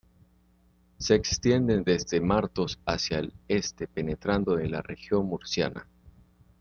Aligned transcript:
Se 0.97 1.13
extiende 1.13 1.81
desde 1.85 2.19
Martos 2.21 2.79
hacia 2.87 3.19
el 3.19 3.35
este 3.47 3.85
penetrando 3.87 4.57
en 4.57 4.71
la 4.71 4.81
región 4.81 5.27
murciana. 5.27 5.87